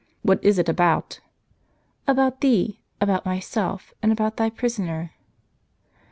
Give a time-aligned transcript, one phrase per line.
[0.23, 1.19] "What is it about?"
[2.07, 5.13] "About thee, about myself, and about thy prisoner."